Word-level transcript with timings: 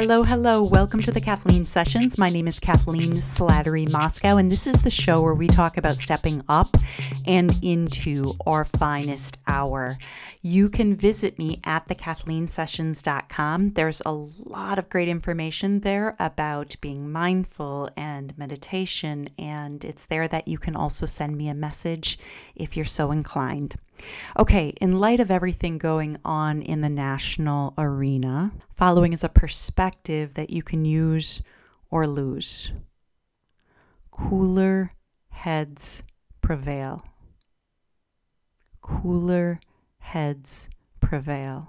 Hello, 0.00 0.22
hello. 0.22 0.62
Welcome 0.62 1.02
to 1.02 1.12
the 1.12 1.20
Kathleen 1.20 1.66
Sessions. 1.66 2.16
My 2.16 2.30
name 2.30 2.48
is 2.48 2.58
Kathleen 2.58 3.16
Slattery 3.16 3.86
Moschkau, 3.86 4.40
and 4.40 4.50
this 4.50 4.66
is 4.66 4.80
the 4.80 4.88
show 4.88 5.20
where 5.20 5.34
we 5.34 5.46
talk 5.46 5.76
about 5.76 5.98
stepping 5.98 6.42
up 6.48 6.74
and 7.26 7.54
into 7.60 8.32
our 8.46 8.64
finest 8.64 9.36
hour. 9.46 9.98
You 10.40 10.70
can 10.70 10.96
visit 10.96 11.38
me 11.38 11.60
at 11.64 11.86
theKathleenSessions.com. 11.86 13.72
There's 13.74 14.00
a 14.06 14.12
lot 14.12 14.78
of 14.78 14.88
great 14.88 15.08
information 15.08 15.80
there 15.80 16.16
about 16.18 16.76
being 16.80 17.12
mindful 17.12 17.90
and 17.94 18.36
meditation, 18.38 19.28
and 19.38 19.84
it's 19.84 20.06
there 20.06 20.26
that 20.28 20.48
you 20.48 20.56
can 20.56 20.76
also 20.76 21.04
send 21.04 21.36
me 21.36 21.48
a 21.48 21.54
message 21.54 22.18
if 22.56 22.74
you're 22.74 22.86
so 22.86 23.12
inclined. 23.12 23.76
Okay, 24.38 24.68
in 24.80 24.98
light 24.98 25.20
of 25.20 25.30
everything 25.30 25.78
going 25.78 26.18
on 26.24 26.62
in 26.62 26.80
the 26.80 26.88
national 26.88 27.74
arena, 27.76 28.52
following 28.70 29.12
is 29.12 29.24
a 29.24 29.28
perspective 29.28 30.34
that 30.34 30.50
you 30.50 30.62
can 30.62 30.84
use 30.84 31.42
or 31.90 32.06
lose. 32.06 32.72
Cooler 34.10 34.92
heads 35.30 36.04
prevail. 36.40 37.02
Cooler 38.80 39.60
heads 39.98 40.68
prevail. 41.00 41.68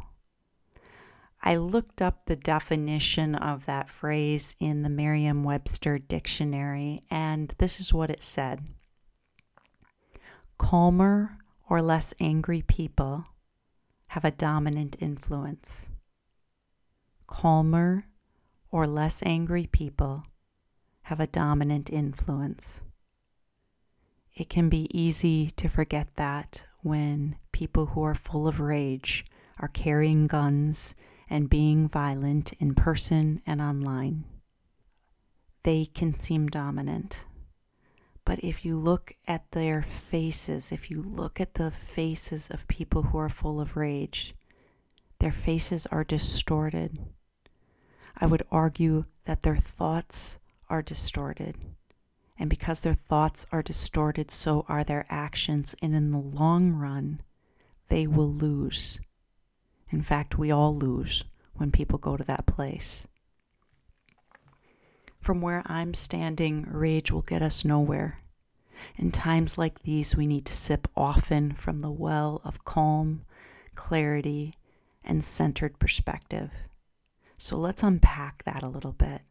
I 1.43 1.55
looked 1.55 2.02
up 2.02 2.26
the 2.26 2.35
definition 2.35 3.34
of 3.34 3.66
that 3.66 3.90
phrase 3.90 4.55
in 4.59 4.84
the 4.84 4.90
Merriam 4.90 5.43
Webster 5.43 5.98
dictionary, 5.98 7.02
and 7.09 7.54
this 7.57 7.79
is 7.79 7.93
what 7.93 8.12
it 8.12 8.21
said 8.21 8.63
Calmer 10.59 11.38
or 11.71 11.81
less 11.81 12.13
angry 12.20 12.61
people 12.61 13.23
have 14.09 14.25
a 14.25 14.31
dominant 14.31 14.98
influence. 14.99 15.88
Calmer 17.27 18.03
or 18.70 18.85
less 18.85 19.23
angry 19.25 19.66
people 19.71 20.26
have 21.03 21.21
a 21.21 21.27
dominant 21.27 21.90
influence. 21.90 22.81
It 24.35 24.49
can 24.49 24.68
be 24.68 24.90
easy 24.91 25.49
to 25.51 25.70
forget 25.70 26.13
that 26.18 26.65
when 26.81 27.37
people 27.54 27.85
who 27.85 28.03
are 28.03 28.15
full 28.15 28.49
of 28.49 28.59
rage 28.59 29.24
are 29.57 29.70
carrying 29.70 30.27
guns 30.27 30.93
and 31.29 31.49
being 31.49 31.87
violent 31.87 32.51
in 32.59 32.76
person 32.76 33.41
and 33.48 33.62
online. 33.62 34.26
They 35.63 35.85
can 35.85 36.13
seem 36.13 36.49
dominant. 36.49 37.24
But 38.32 38.46
if 38.46 38.63
you 38.63 38.77
look 38.77 39.12
at 39.27 39.51
their 39.51 39.82
faces, 39.82 40.71
if 40.71 40.90
you 40.90 41.01
look 41.01 41.41
at 41.41 41.55
the 41.55 41.70
faces 41.70 42.49
of 42.49 42.65
people 42.70 43.01
who 43.01 43.18
are 43.18 43.27
full 43.27 43.60
of 43.60 43.76
rage, 43.76 44.34
their 45.20 45.34
faces 45.34 45.85
are 45.87 46.05
distorted. 46.05 46.98
I 48.15 48.27
would 48.27 48.43
argue 48.49 49.04
that 49.26 49.41
their 49.41 49.57
thoughts 49.57 50.40
are 50.70 50.82
distorted. 50.82 51.57
And 52.40 52.49
because 52.49 52.79
their 52.79 52.93
thoughts 52.93 53.46
are 53.52 53.62
distorted, 53.62 54.32
so 54.32 54.65
are 54.70 54.85
their 54.85 55.05
actions. 55.09 55.76
And 55.82 55.93
in 55.93 56.12
the 56.12 56.18
long 56.18 56.71
run, 56.71 57.21
they 57.90 58.07
will 58.07 58.32
lose. 58.32 59.02
In 59.90 60.04
fact, 60.04 60.37
we 60.37 60.52
all 60.52 60.74
lose 60.74 61.26
when 61.55 61.70
people 61.70 61.98
go 61.98 62.15
to 62.15 62.24
that 62.24 62.46
place. 62.46 63.05
From 65.19 65.41
where 65.41 65.63
I'm 65.66 65.94
standing, 65.94 66.66
rage 66.72 67.12
will 67.12 67.24
get 67.24 67.41
us 67.41 67.66
nowhere. 67.66 68.21
In 68.97 69.12
times 69.12 69.57
like 69.57 69.84
these, 69.84 70.16
we 70.16 70.28
need 70.28 70.46
to 70.46 70.53
sip 70.53 70.88
often 70.96 71.53
from 71.53 71.79
the 71.79 71.91
well 71.91 72.41
of 72.44 72.66
calm, 72.66 73.25
clarity, 73.75 74.56
and 75.03 75.24
centered 75.24 75.79
perspective. 75.79 76.51
So 77.38 77.57
let's 77.57 77.84
unpack 77.84 78.44
that 78.44 78.63
a 78.63 78.69
little 78.69 78.94
bit. 78.94 79.22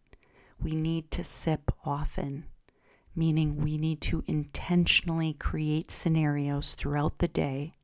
We 0.60 0.74
need 0.74 1.10
to 1.12 1.24
sip 1.24 1.70
often 1.84 2.44
meaning 3.14 3.56
we 3.56 3.76
need 3.76 4.00
to 4.00 4.24
intentionally 4.26 5.34
create 5.34 5.90
scenarios 5.90 6.74
throughout 6.74 7.18
the 7.18 7.28
day 7.28 7.74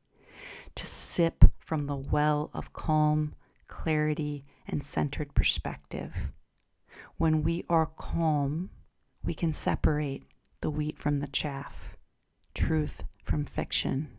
to 0.75 0.85
sip 0.85 1.45
from 1.59 1.87
the 1.87 1.95
well 1.95 2.49
of 2.53 2.73
calm, 2.73 3.33
clarity, 3.67 4.45
and 4.67 4.83
centered 4.83 5.33
perspective. 5.33 6.31
When 7.17 7.43
we 7.43 7.65
are 7.69 7.87
calm, 7.97 8.69
we 9.23 9.33
can 9.33 9.53
separate 9.53 10.23
the 10.61 10.69
wheat 10.69 10.97
from 10.97 11.19
the 11.19 11.27
chaff, 11.27 11.97
truth 12.53 13.03
from 13.23 13.45
fiction, 13.45 14.09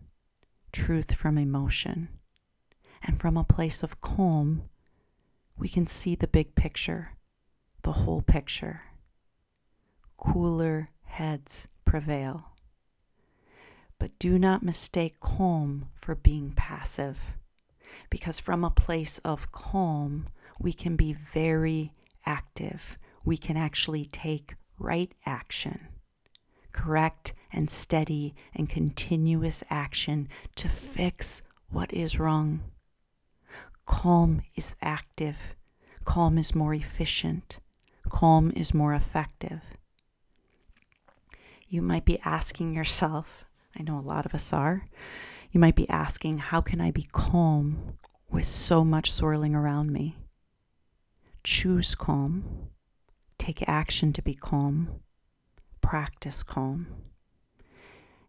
truth 0.72 1.14
from 1.14 1.38
emotion. 1.38 2.08
And 3.02 3.20
from 3.20 3.36
a 3.36 3.44
place 3.44 3.82
of 3.82 4.00
calm, 4.00 4.62
we 5.56 5.68
can 5.68 5.86
see 5.86 6.14
the 6.14 6.26
big 6.26 6.54
picture, 6.54 7.16
the 7.82 7.92
whole 7.92 8.22
picture. 8.22 8.82
Cooler 10.16 10.90
heads 11.04 11.68
prevail. 11.84 12.52
But 13.98 14.18
do 14.18 14.38
not 14.38 14.62
mistake 14.62 15.20
calm 15.20 15.88
for 15.94 16.14
being 16.14 16.52
passive, 16.56 17.18
because 18.10 18.40
from 18.40 18.64
a 18.64 18.70
place 18.70 19.18
of 19.18 19.52
calm, 19.52 20.28
we 20.60 20.72
can 20.72 20.96
be 20.96 21.12
very 21.12 21.92
active. 22.26 22.98
We 23.24 23.36
can 23.36 23.56
actually 23.56 24.04
take 24.04 24.54
right 24.78 25.12
action, 25.24 25.88
correct 26.72 27.34
and 27.52 27.70
steady 27.70 28.34
and 28.54 28.68
continuous 28.68 29.62
action 29.70 30.28
to 30.56 30.68
fix 30.68 31.42
what 31.70 31.92
is 31.92 32.18
wrong. 32.18 32.60
Calm 33.86 34.42
is 34.54 34.76
active. 34.82 35.54
Calm 36.04 36.38
is 36.38 36.54
more 36.54 36.74
efficient. 36.74 37.58
Calm 38.08 38.50
is 38.54 38.74
more 38.74 38.94
effective 38.94 39.62
you 41.68 41.82
might 41.82 42.04
be 42.04 42.18
asking 42.24 42.74
yourself, 42.74 43.44
I 43.78 43.82
know 43.82 43.98
a 43.98 44.00
lot 44.00 44.26
of 44.26 44.34
us 44.34 44.52
are, 44.52 44.88
you 45.50 45.60
might 45.60 45.76
be 45.76 45.88
asking, 45.88 46.38
how 46.38 46.60
can 46.60 46.80
I 46.80 46.90
be 46.90 47.08
calm 47.12 47.98
with 48.30 48.46
so 48.46 48.84
much 48.84 49.12
swirling 49.12 49.54
around 49.54 49.92
me? 49.92 50.16
Choose 51.44 51.94
calm, 51.94 52.70
take 53.38 53.68
action 53.68 54.12
to 54.14 54.22
be 54.22 54.34
calm, 54.34 55.00
practice 55.88 56.42
calm. 56.42 56.86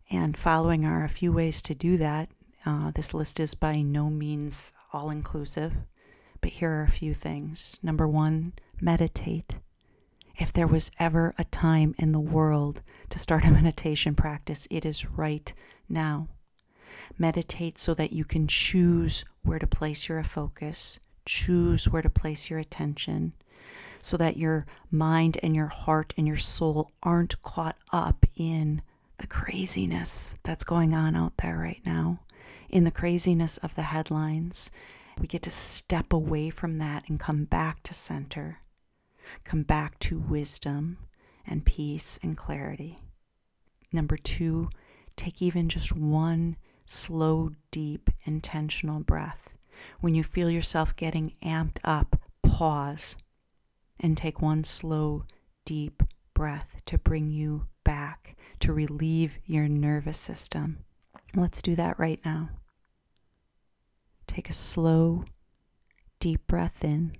And 0.10 0.38
following 0.38 0.86
are 0.86 1.04
a 1.04 1.10
few 1.10 1.34
ways 1.34 1.62
to 1.64 1.76
do 1.76 1.98
that. 1.98 2.30
Uh, 2.66 2.92
this 2.92 3.14
list 3.14 3.38
is 3.38 3.54
by 3.54 3.82
no 3.82 4.10
means 4.10 4.72
all 4.94 5.10
inclusive, 5.10 5.74
but 6.40 6.52
here 6.52 6.72
are 6.72 6.84
a 6.84 6.90
few 6.90 7.14
things. 7.14 7.78
Number 7.84 8.08
one, 8.08 8.54
meditate 8.80 9.56
if 10.38 10.54
there 10.54 10.68
was 10.68 10.90
ever 11.00 11.34
a 11.38 11.44
time 11.44 11.94
in 11.98 12.14
the 12.14 12.20
world 12.20 12.82
to 13.10 13.20
start 13.20 13.44
a 13.44 13.52
meditation 13.62 14.16
practice, 14.16 14.66
it 14.72 14.86
is 14.86 15.10
right 15.10 15.54
now. 15.90 16.30
Meditate 17.18 17.78
so 17.78 17.94
that 17.94 18.14
you 18.14 18.24
can 18.24 18.48
choose 18.48 19.26
where 19.44 19.60
to 19.60 19.68
place 19.68 20.08
your 20.08 20.24
focus, 20.24 20.98
choose 21.26 21.90
where 21.90 22.02
to 22.02 22.10
place 22.10 22.50
your 22.50 22.60
attention, 22.60 23.34
so 24.00 24.18
that 24.18 24.38
your 24.38 24.66
mind 24.90 25.38
and 25.44 25.56
your 25.56 25.68
heart 25.68 26.14
and 26.18 26.28
your 26.28 26.38
soul 26.38 26.92
aren't 27.04 27.42
caught 27.42 27.78
up 27.92 28.26
in 28.36 28.82
the 29.20 29.28
craziness 29.28 30.36
that's 30.44 30.64
going 30.64 30.94
on 30.94 31.16
out 31.16 31.34
there 31.38 31.58
right 31.58 31.82
now, 31.86 32.20
in 32.70 32.84
the 32.86 32.92
craziness 32.92 33.58
of 33.58 33.76
the 33.76 33.84
headlines. 33.84 34.72
We 35.20 35.28
get 35.28 35.42
to 35.44 35.52
step 35.52 36.14
away 36.14 36.50
from 36.50 36.78
that 36.78 37.10
and 37.10 37.20
come 37.20 37.44
back 37.44 37.84
to 37.84 37.94
center 37.94 38.60
come 39.44 39.64
back 39.64 39.98
to 40.00 40.20
wisdom 40.20 40.98
and 41.46 41.66
peace 41.66 42.20
and 42.22 42.38
clarity. 42.38 43.00
Number 43.92 44.18
two, 44.18 44.70
take 45.16 45.42
even 45.42 45.70
just 45.70 45.96
one 45.96 46.56
slow, 46.86 47.52
deep, 47.72 48.10
intentional 48.26 49.00
breath. 49.00 49.56
When 50.00 50.16
you 50.16 50.24
feel 50.24 50.50
yourself 50.50 50.96
getting 50.96 51.34
amped 51.44 51.78
up, 51.84 52.20
pause 52.44 53.16
and 54.00 54.16
take 54.16 54.42
one 54.42 54.64
slow, 54.64 55.26
deep 55.66 56.04
breath 56.34 56.82
to 56.86 56.98
bring 56.98 57.28
you 57.28 57.68
back, 57.84 58.36
to 58.60 58.74
relieve 58.74 59.40
your 59.46 59.68
nervous 59.68 60.18
system. 60.18 60.80
Let's 61.36 61.62
do 61.62 61.76
that 61.76 62.00
right 62.00 62.20
now. 62.24 62.50
Take 64.28 64.50
a 64.50 64.54
slow, 64.54 65.26
deep 66.20 66.46
breath 66.48 66.84
in. 66.84 67.14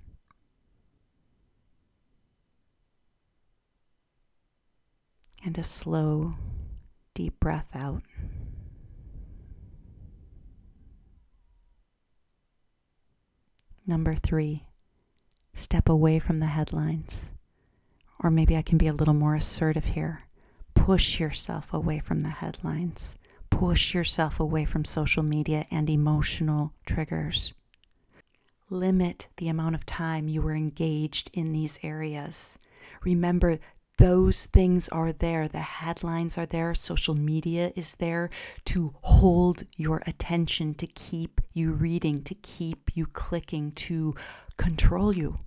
and 5.44 5.56
a 5.56 5.62
slow, 5.62 6.34
deep 7.14 7.40
breath 7.40 7.70
out. 7.74 8.02
Number 13.86 14.14
three, 14.14 14.66
step 15.54 15.88
away 15.88 16.18
from 16.18 16.40
the 16.40 16.46
headlines. 16.46 17.32
Or 18.22 18.30
maybe 18.30 18.56
I 18.56 18.62
can 18.62 18.78
be 18.78 18.86
a 18.86 18.92
little 18.92 19.14
more 19.14 19.34
assertive 19.34 19.84
here. 19.86 20.22
Push 20.74 21.20
yourself 21.20 21.72
away 21.72 21.98
from 21.98 22.20
the 22.20 22.28
headlines. 22.28 23.16
Push 23.50 23.94
yourself 23.94 24.40
away 24.40 24.64
from 24.64 24.84
social 24.84 25.22
media 25.22 25.66
and 25.70 25.88
emotional 25.90 26.72
triggers. 26.86 27.54
limit 28.70 29.28
the 29.36 29.48
amount 29.48 29.74
of 29.74 29.84
time 29.84 30.28
you 30.28 30.46
are 30.46 30.54
engaged 30.54 31.30
in 31.34 31.52
these 31.52 31.78
areas. 31.82 32.58
Remember, 33.02 33.58
those 33.98 34.46
things 34.46 34.88
are 34.88 35.12
there. 35.12 35.46
The 35.46 35.58
headlines 35.58 36.38
are 36.38 36.46
there. 36.46 36.74
Social 36.74 37.14
media 37.14 37.72
is 37.76 37.96
there 37.96 38.30
to 38.66 38.94
hold 39.02 39.64
your 39.76 40.02
attention, 40.06 40.74
to 40.74 40.86
keep 40.86 41.40
you 41.52 41.72
reading, 41.72 42.22
to 42.22 42.34
keep 42.36 42.90
you 42.94 43.06
clicking, 43.06 43.72
to 43.72 44.14
control 44.60 45.12
you. 45.12 45.38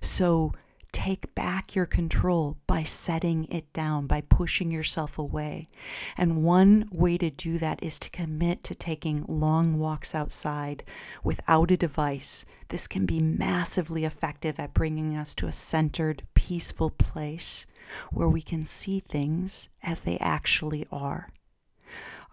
So 0.00 0.52
take 0.92 1.34
back 1.34 1.74
your 1.74 1.84
control 1.84 2.56
by 2.66 2.82
setting 2.82 3.44
it 3.50 3.70
down, 3.72 4.06
by 4.06 4.22
pushing 4.22 4.70
yourself 4.70 5.18
away. 5.18 5.68
And 6.16 6.42
one 6.42 6.88
way 6.90 7.18
to 7.18 7.28
do 7.30 7.58
that 7.58 7.82
is 7.82 7.98
to 7.98 8.10
commit 8.10 8.64
to 8.64 8.74
taking 8.74 9.24
long 9.28 9.78
walks 9.78 10.14
outside 10.14 10.84
without 11.22 11.70
a 11.70 11.76
device. 11.76 12.46
This 12.68 12.86
can 12.86 13.04
be 13.04 13.20
massively 13.20 14.04
effective 14.04 14.58
at 14.58 14.74
bringing 14.74 15.16
us 15.16 15.34
to 15.34 15.46
a 15.46 15.52
centered, 15.52 16.22
peaceful 16.32 16.90
place 16.90 17.66
where 18.10 18.28
we 18.28 18.40
can 18.40 18.64
see 18.64 19.00
things 19.00 19.68
as 19.82 20.02
they 20.02 20.18
actually 20.18 20.86
are 20.90 21.28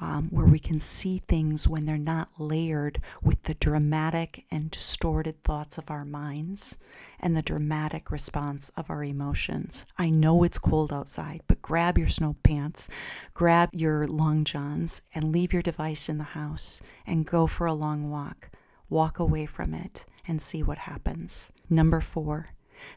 um, 0.02 0.30
where 0.30 0.46
we 0.46 0.60
can 0.60 0.80
see 0.80 1.22
things 1.28 1.68
when 1.68 1.86
they're 1.86 1.98
not 1.98 2.30
layered 2.38 3.02
with 3.24 3.44
the 3.44 3.54
dramatic 3.56 4.46
and 4.50 4.72
distorted 4.72 5.44
thoughts 5.44 5.78
of 5.78 5.92
our 5.92 6.06
minds 6.06 6.78
and 7.20 7.36
the 7.36 7.42
dramatic 7.42 8.12
response 8.12 8.70
of 8.78 8.90
our 8.90 9.04
emotions. 9.04 9.86
I 9.98 10.10
know 10.10 10.44
it's 10.44 10.58
cold 10.58 10.94
outside, 10.94 11.42
but 11.48 11.62
grab 11.62 11.98
your 11.98 12.08
snow 12.08 12.36
pants, 12.44 12.90
grab 13.34 13.70
your 13.74 14.08
long 14.08 14.46
johns, 14.46 15.02
and 15.14 15.32
leave 15.32 15.52
your 15.52 15.62
device 15.62 16.08
in 16.08 16.18
the 16.18 16.24
house 16.24 16.82
and 17.06 17.26
go 17.26 17.46
for 17.46 17.68
a 17.68 17.74
long 17.74 18.10
walk. 18.10 18.50
Walk 18.90 19.20
away 19.20 19.46
from 19.46 19.74
it 19.74 20.06
and 20.28 20.42
see 20.42 20.64
what 20.64 20.78
happens. 20.80 21.52
Number 21.70 22.02
four, 22.02 22.50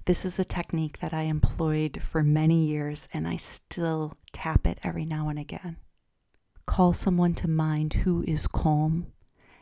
this 0.04 0.24
is 0.24 0.38
a 0.38 0.44
technique 0.44 1.00
that 1.00 1.12
I 1.12 1.22
employed 1.22 2.00
for 2.02 2.22
many 2.22 2.66
years 2.66 3.08
and 3.12 3.26
I 3.26 3.36
still 3.36 4.16
tap 4.32 4.66
it 4.66 4.78
every 4.82 5.04
now 5.04 5.28
and 5.28 5.38
again. 5.38 5.76
Call 6.72 6.94
someone 6.94 7.34
to 7.34 7.48
mind 7.48 7.92
who 7.92 8.24
is 8.26 8.46
calm 8.46 9.08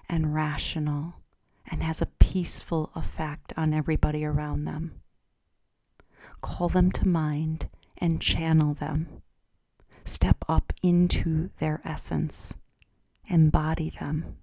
and 0.08 0.32
rational 0.32 1.14
and 1.68 1.82
has 1.82 2.00
a 2.00 2.06
peaceful 2.06 2.92
effect 2.94 3.52
on 3.56 3.74
everybody 3.74 4.24
around 4.24 4.62
them. 4.62 5.00
Call 6.40 6.68
them 6.68 6.92
to 6.92 7.08
mind 7.08 7.68
and 7.98 8.22
channel 8.22 8.74
them. 8.74 9.22
Step 10.04 10.44
up 10.48 10.72
into 10.84 11.50
their 11.58 11.80
essence. 11.84 12.56
Embody 13.26 13.90
them. 13.90 14.36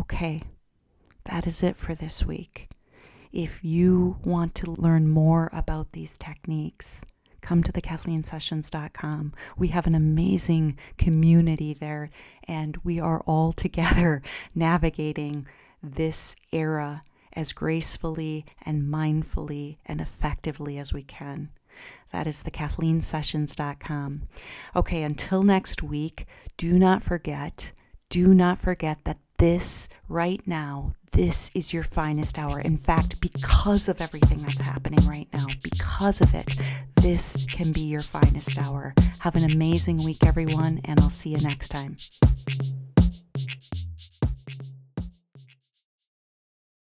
Okay, 0.00 0.40
that 1.24 1.46
is 1.46 1.62
it 1.62 1.76
for 1.76 1.94
this 1.94 2.24
week. 2.24 2.70
If 3.32 3.62
you 3.62 4.16
want 4.24 4.54
to 4.54 4.70
learn 4.70 5.06
more 5.06 5.50
about 5.52 5.92
these 5.92 6.16
techniques, 6.16 7.02
come 7.48 7.62
to 7.62 7.72
the 7.72 7.80
KathleenSessions.com. 7.80 9.32
We 9.56 9.68
have 9.68 9.86
an 9.86 9.94
amazing 9.94 10.76
community 10.98 11.72
there, 11.72 12.10
and 12.46 12.76
we 12.84 13.00
are 13.00 13.22
all 13.22 13.52
together 13.52 14.20
navigating 14.54 15.46
this 15.82 16.36
era 16.52 17.04
as 17.32 17.54
gracefully 17.54 18.44
and 18.66 18.82
mindfully 18.82 19.78
and 19.86 19.98
effectively 19.98 20.76
as 20.76 20.92
we 20.92 21.02
can. 21.02 21.48
That 22.12 22.26
is 22.26 22.42
the 22.42 22.50
KathleenSessions.com. 22.50 24.22
Okay, 24.76 25.02
until 25.02 25.42
next 25.42 25.82
week, 25.82 26.26
do 26.58 26.78
not 26.78 27.02
forget, 27.02 27.72
do 28.10 28.34
not 28.34 28.58
forget 28.58 28.98
that 29.04 29.20
this 29.38 29.88
right 30.06 30.46
now, 30.46 30.92
this 31.12 31.50
is 31.54 31.72
your 31.72 31.82
finest 31.82 32.38
hour. 32.38 32.60
In 32.60 32.76
fact, 32.76 33.20
because 33.20 33.88
of 33.88 34.00
everything 34.00 34.42
that's 34.42 34.60
happening 34.60 35.04
right 35.06 35.28
now, 35.32 35.46
because 35.62 36.20
of 36.20 36.34
it, 36.34 36.56
this 36.96 37.36
can 37.48 37.72
be 37.72 37.80
your 37.80 38.00
finest 38.00 38.58
hour. 38.58 38.94
Have 39.20 39.36
an 39.36 39.44
amazing 39.44 40.04
week, 40.04 40.24
everyone, 40.26 40.80
and 40.84 41.00
I'll 41.00 41.10
see 41.10 41.30
you 41.30 41.38
next 41.38 41.68
time. 41.68 41.96